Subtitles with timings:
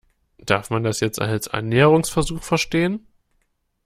[0.39, 3.05] Darf man das jetzt als Annäherungsversuch verstehen?